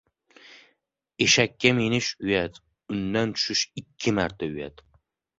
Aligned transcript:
•Eshakka 1.25 1.73
minish― 1.79 2.07
uyat, 2.27 2.55
undan 2.95 3.33
tushish― 3.35 3.61
ikki 3.83 4.15
marta 4.21 4.45
uyat. 4.55 4.77